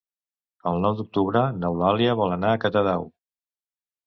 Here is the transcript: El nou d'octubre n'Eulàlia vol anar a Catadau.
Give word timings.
El 0.71 0.79
nou 0.85 0.95
d'octubre 1.01 1.43
n'Eulàlia 1.57 2.17
vol 2.23 2.35
anar 2.39 2.55
a 2.55 2.63
Catadau. 2.65 3.07